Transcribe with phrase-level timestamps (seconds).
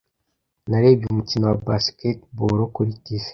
[0.69, 3.23] Narebye umukino wa basketball kuri TV.